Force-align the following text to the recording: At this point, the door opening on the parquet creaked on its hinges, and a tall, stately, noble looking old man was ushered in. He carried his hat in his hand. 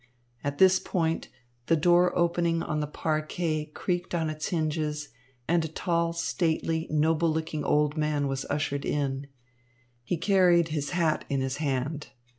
At 0.43 0.57
this 0.57 0.79
point, 0.79 1.27
the 1.67 1.75
door 1.75 2.17
opening 2.17 2.63
on 2.63 2.79
the 2.79 2.87
parquet 2.87 3.65
creaked 3.65 4.15
on 4.15 4.31
its 4.31 4.47
hinges, 4.47 5.09
and 5.47 5.63
a 5.63 5.67
tall, 5.67 6.11
stately, 6.11 6.87
noble 6.89 7.29
looking 7.29 7.63
old 7.63 7.95
man 7.95 8.27
was 8.27 8.43
ushered 8.49 8.83
in. 8.83 9.27
He 10.03 10.17
carried 10.17 10.69
his 10.69 10.89
hat 10.97 11.23
in 11.29 11.41
his 11.41 11.57
hand. 11.57 12.07